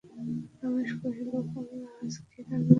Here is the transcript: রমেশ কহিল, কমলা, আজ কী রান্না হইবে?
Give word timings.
রমেশ 0.61 0.91
কহিল, 1.01 1.31
কমলা, 1.51 1.89
আজ 2.01 2.13
কী 2.29 2.39
রান্না 2.39 2.55
হইবে? 2.57 2.69